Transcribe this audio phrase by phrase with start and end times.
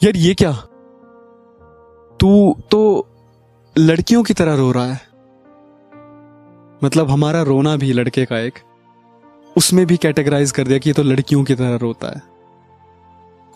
[0.00, 0.52] यार ये क्या?
[2.20, 3.06] तू तो
[3.76, 5.00] लड़कियों की तरह रो रहा है।
[6.82, 8.58] मतलब हमारा रोना भी लड़के का एक,
[9.56, 12.22] उसमें भी कैटेगराइज कर दिया कि ये तो लड़कियों की तरह रोता है।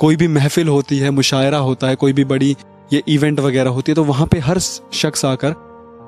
[0.01, 2.57] कोई भी महफिल होती है, मुशायरा होता है, कोई भी बड़ी
[2.93, 5.55] ये इवेंट वगैरह होती है तो वहाँ पे हर शख्स आकर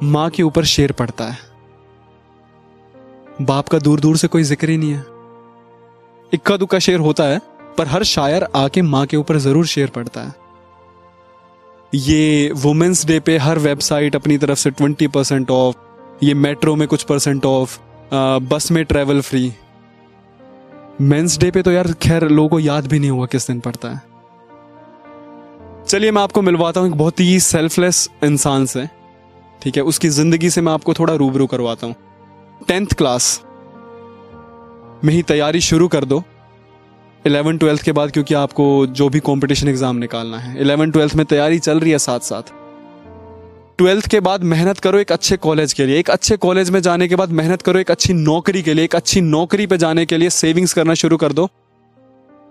[0.02, 1.38] माँ के ऊपर शेर पड़ता है।
[3.42, 5.04] बाप का दूर दूर से कोई ज़िक्र ही नहीं है।
[6.32, 7.40] इक्का दुक्का शेर होता है
[7.78, 10.34] पर हर शायर आके माँ के ऊपर ज़रूर शेर पड़ता है।
[11.92, 16.86] ये वुमेंस डे पे हर वेबसाइट अपनी तरफ़ से ट्वेंटी परसेंट ऑफ़ ये मेट्रो में
[16.88, 17.78] कुछ परसेंट ऑफ़
[18.44, 19.52] बस में ट्रेवल फ्री
[21.02, 23.88] मेंस डे पे तो यार खैर लोगों को याद भी नहीं हुआ किस दिन पड़ता
[23.88, 24.02] है।
[25.84, 28.86] चलिए मैं आपको मिलवाता हूँ एक बहुत ही सेल्फलेस इंसान से,
[29.62, 29.82] ठीक है?
[29.84, 31.94] उसकी ज़िंदगी से मैं आपको थोड़ा रूबरू करवाता हूँ।
[32.68, 33.40] टेंथ क्लास
[35.04, 36.22] में ही तैयारी शुरू कर दो।
[37.26, 41.24] इलेवन ट्वेल्थ के बाद क्योंकि आपको जो भी कंपटीशन एग्ज़ाम निकालना है। इलेवन ट्वेल्थ में
[41.26, 42.52] तैयारी चल रही है साथ साथ
[43.78, 47.08] ट्वेल्थ के बाद मेहनत करो एक अच्छे कॉलेज के लिए। एक अच्छे कॉलेज में जाने
[47.08, 50.16] के बाद मेहनत करो एक अच्छी नौकरी के लिए। एक अच्छी नौकरी पे जाने के
[50.16, 51.46] लिए सेविंग्स करना शुरू कर दो।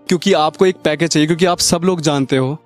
[0.06, 2.56] क्योंकि आपको एक पैकेज चाहिए, क्योंकि आप सब लोग जानते हो।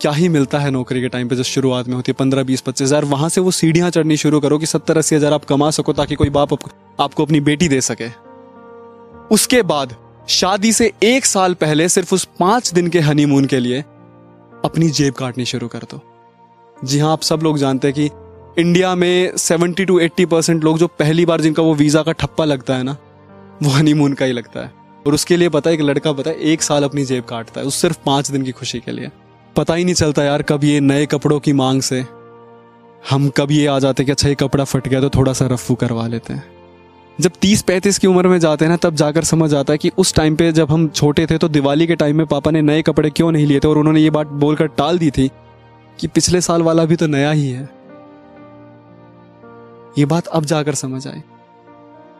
[0.00, 2.60] क्या ही मिलता है नौकरी के टाइम पे जो शुरुआत में होती है, पंद्रह, बीस,
[2.60, 5.70] पच्चीस हज़ार। वहाँ से वो सीढ़ियाँ चढ़नी शुरू करो कि सत्तर, अस्सी हज़ार आप कमा
[5.70, 6.52] सको ताकि कोई बाप
[7.00, 8.08] आपको अपनी बेटी दे सके।
[9.30, 9.94] उसके बाद
[10.30, 13.80] शादी से एक साल पहले सिर्फ़ उस पाँच दिन के हनीमून के लिए
[14.64, 16.00] अपनी जेब काटनी शुरू कर दो।
[16.76, 20.78] जी हाँ आप सब लोग जानते हैं कि इंडिया में सेवेंटी टू एट्टी परसेंट लोग
[20.78, 22.96] जो पहली बार जिनका वो वीज़ा का ठप्पा लगता है ना,
[23.62, 24.72] वो हनीमून का ही लगता है।
[25.06, 27.66] और उसके लिए पता है, एक लड़का पता है, एक साल अपनी जेब काटता है,
[27.66, 29.10] उस सिर्फ़ पाँच दिन की खुशी के लिए।
[29.56, 32.04] पता ही नहीं चलता यार, कब ये नए कपड़ों की मांग से
[33.10, 35.74] हम कब ये आ जाते कि अच्छा ये कपड़ा फट गया तो थोड़ा सा रफू
[35.74, 36.59] करवा लेते हैं।
[37.18, 39.90] जब तीस पैंतीस की उम्र में जाते हैं ना, तब जाकर समझ आता है कि
[39.98, 42.82] उस टाइम पे जब हम छोटे थे तो दिवाली के टाइम में पापा ने नए
[42.82, 45.30] कपड़े क्यों नहीं लिए थे और उन्होंने ये बात बोलकर टाल दी थी
[45.98, 47.68] कि पिछले साल वाला भी तो नया ही है।
[49.98, 51.22] ये बात अब जाकर समझ आई।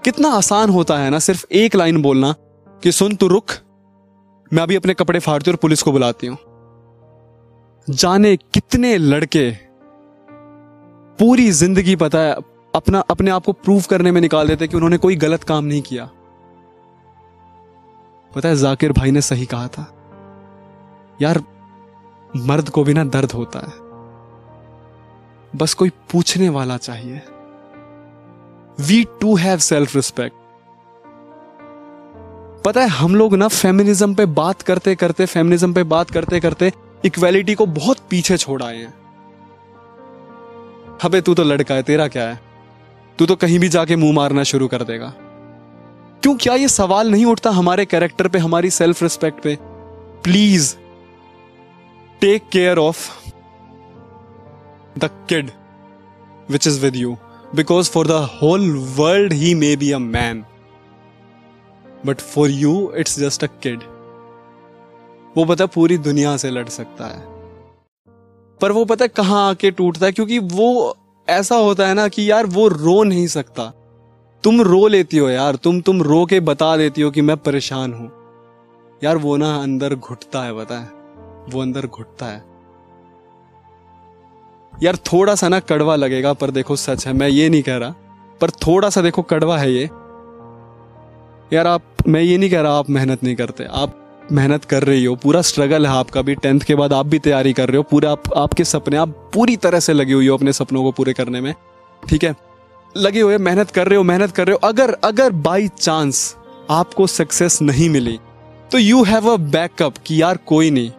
[0.05, 2.35] कितना आसान होता है ना, सिर्फ़ एक लाइन बोलना
[2.83, 3.51] कि सुन तू रुक,
[4.53, 6.37] मैं अभी अपने कपड़े फाड़ती और पुलिस को बुलाती हूँ।
[7.89, 9.51] जाने कितने लड़के
[11.19, 12.35] पूरी ज़िंदगी पता है
[12.75, 15.83] अपना, अपने आप को प्रूव करने में निकाल देते कि उन्होंने कोई गलत काम नहीं
[15.83, 16.11] किया।
[18.35, 19.95] पता है, जाकिर भाई ने सही कहा था।
[21.23, 21.43] यार,
[22.37, 23.91] मर्द को भी ना दर्द होता है।
[25.57, 27.23] बस कोई पूछने वाला चाहिए।
[28.81, 30.37] We too have self respect
[32.65, 36.73] पता है, हम लोग ना फेमिनिज्म पे बात करते करते फेमिनिज्म पे बात करते करते
[37.05, 38.95] इक्वेलिटी को बहुत पीछे छोड़ आए हैं।
[41.05, 42.50] अबे तू तो लड़का है, तेरा क्या है?
[43.21, 45.13] तू तो कहीं भी जाके मुँह मारना शुरू कर देगा।
[46.23, 49.57] क्यों, क्या ये सवाल नहीं उठता हमारे कैरेक्टर पे, हमारी सेल्फ रिस्पेक्ट पे?
[50.25, 50.75] Please
[52.21, 53.09] take care of
[54.99, 55.51] the kid
[56.51, 57.17] which is with you
[57.55, 60.45] because for the whole world he may be a man
[62.07, 63.83] but for you it's just a kid
[65.37, 67.23] वो पता पूरी दुनिया से लड़ सकता है।
[68.61, 70.97] पर वो पता कहाँ आके टूटता है, क्योंकि वो
[71.29, 73.73] ऐसा होता है ना कि यार वो रो नहीं सकता।
[74.45, 77.93] तुम रो लेती हो यार, तुम तुम रो के बता देती हो कि मैं परेशान
[77.93, 78.11] हूँ।
[79.05, 80.91] यार वो ना अंदर घुटता है है?
[81.51, 82.45] वो अंदर घुटता है।
[84.83, 87.95] यार थोड़ा सा ना कड़वा लगेगा, पर देखो सच है, मैं ये नहीं कह रहा,
[88.41, 89.85] पर थोड़ा सा देखो कड़वा है ये।
[91.53, 94.00] यार आप, मैं ये नहीं कह रहा, आप मेहनत नहीं करते, आप
[94.33, 97.53] मेहनत कर रही हो, पूरा स्ट्रगल है आपका भी टेंथ के बाद आप भी तैयारी
[97.53, 100.53] कर रहे हो, पूरे आप, आपके सपने, आप पूरी तरह से लगी हुई हो अपने
[100.53, 101.55] सपनों को पूरे करने में,
[102.03, 102.35] ठीक है?
[102.95, 106.35] लगे हुए, मेहनत कर रहे हो, मेहनत कर रहे हो, अगर अगर बाई चांस
[106.71, 108.19] आपको सक्सेस नहीं मिली
[108.71, 110.91] तो यू हैव अ बैकअप कि यार कोई नहीं,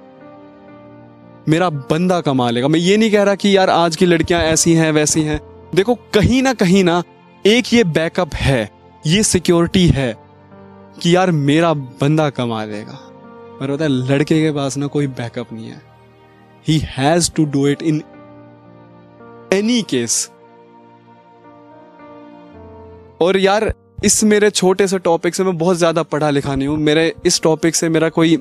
[1.50, 4.74] मेरा बंदा कमा लेगा। मैं ये नहीं कह रहा कि यार आज की लड़कियाँ ऐसी
[4.74, 5.40] हैं, वैसी हैं।
[5.76, 7.02] देखो, कहीं ना कहीं ना
[7.46, 8.70] एक ये बैकअप है,
[9.04, 10.14] ये सिक्योरिटी है
[11.02, 13.00] कि यार मेरा बंदा कमा लेगा।
[13.62, 15.82] पर होता है, लड़के के पास ना कोई बैकअप नहीं है।
[16.66, 18.02] He has to do it in
[19.54, 20.30] any case
[23.22, 23.74] और यार,
[24.04, 27.42] इस मेरे छोटे से टॉपिक से मैं बहुत ज़्यादा पढ़ा लिखा नहीं हूँ। मेरे इस
[27.42, 28.38] टॉपिक से मेरा कोई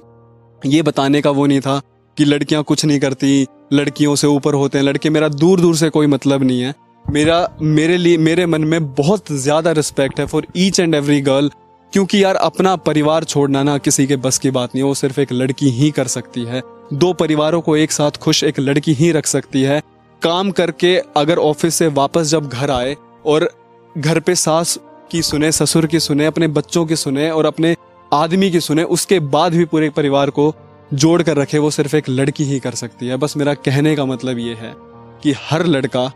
[0.63, 1.81] ये बताने का वो नहीं था
[2.17, 5.89] कि लड़कियाँ कुछ नहीं करती, लड़कियों से ऊपर होते हैं। लड़के मेरा दूर दूर से
[5.91, 6.75] कोई मतलब नहीं है।
[7.05, 11.51] मेरा, मेरे लिए, मेरे मन में बहुत ज़्यादा रिस्पेक्ट है for each and every girl
[11.93, 15.21] क्योंकि यार अपना परिवार छोड़ना ना किसी के बस की बात नहीं है वो सिर्फ़
[15.21, 19.13] एक लड़की ही कर सकती है। दो परिवारों को एक साथ खुश एक लड़की ही
[19.13, 19.83] रख सकती है।
[20.23, 22.97] काम करके अगर ऑफ़िस से वापस जब घर आए
[23.27, 23.51] और
[23.99, 24.79] घर पे सास
[25.11, 27.77] की सुने, ससुर की सुने, अपने बच्चों की सुने और अपने
[28.13, 30.55] आदमी की सुने, उसके बाद भी पूरे परिवार को
[30.95, 34.05] जोड़ कर रखे, वो सिर्फ़ एक लड़की ही कर सकती है। बस मेरा कहने का
[34.05, 34.75] मतलब ये है
[35.23, 36.11] कि हर लड़का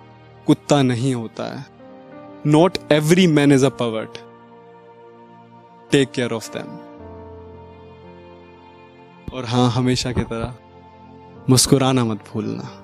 [0.46, 1.66] कुत्ता नहीं होता है।
[2.46, 4.18] Not every man is a pervert
[5.94, 6.70] take care of them
[9.35, 10.55] और हाँ हमेशा की तरह
[11.50, 12.83] मुस्कुराना मत भूलना।